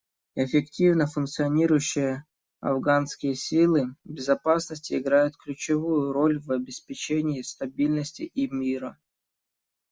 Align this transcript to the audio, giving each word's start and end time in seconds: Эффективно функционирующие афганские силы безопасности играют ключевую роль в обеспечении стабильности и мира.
Эффективно 0.35 1.05
функционирующие 1.05 2.25
афганские 2.59 3.35
силы 3.35 3.95
безопасности 4.03 4.97
играют 4.97 5.37
ключевую 5.37 6.11
роль 6.11 6.39
в 6.41 6.51
обеспечении 6.51 7.43
стабильности 7.43 8.23
и 8.23 8.47
мира. 8.47 8.97